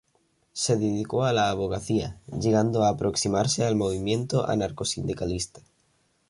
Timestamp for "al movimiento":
3.65-4.49